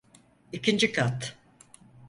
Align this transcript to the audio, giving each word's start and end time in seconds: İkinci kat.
İkinci 0.51 0.91
kat. 0.91 1.37